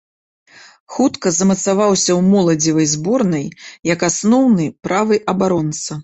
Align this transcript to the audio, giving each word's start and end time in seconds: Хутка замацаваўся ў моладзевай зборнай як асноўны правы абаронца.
Хутка 0.93 1.31
замацаваўся 1.39 2.09
ў 2.13 2.21
моладзевай 2.33 2.87
зборнай 2.93 3.45
як 3.93 3.99
асноўны 4.09 4.65
правы 4.89 5.15
абаронца. 5.35 5.99